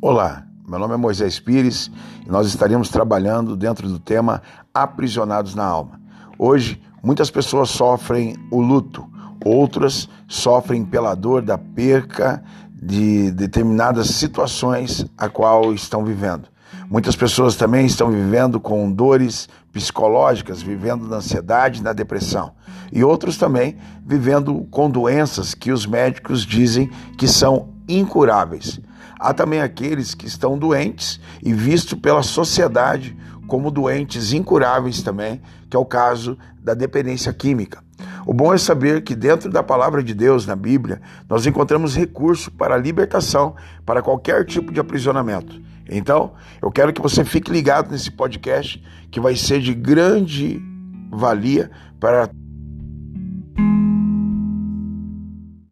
[0.00, 1.90] Olá, meu nome é Moisés Pires
[2.24, 4.40] e nós estaremos trabalhando dentro do tema
[4.72, 6.00] Aprisionados na Alma.
[6.38, 9.04] Hoje, muitas pessoas sofrem o luto,
[9.44, 12.40] outras sofrem pela dor da perca
[12.72, 16.46] de determinadas situações a qual estão vivendo.
[16.88, 22.52] Muitas pessoas também estão vivendo com dores psicológicas, vivendo na ansiedade, na depressão.
[22.92, 23.76] E outros também
[24.06, 28.80] vivendo com doenças que os médicos dizem que são incuráveis.
[29.18, 33.16] Há também aqueles que estão doentes e vistos pela sociedade
[33.46, 37.82] como doentes incuráveis também, que é o caso da dependência química.
[38.26, 42.50] O bom é saber que dentro da palavra de Deus na Bíblia, nós encontramos recurso
[42.50, 43.56] para a libertação
[43.86, 45.60] para qualquer tipo de aprisionamento.
[45.88, 50.62] Então, eu quero que você fique ligado nesse podcast que vai ser de grande
[51.10, 52.28] valia para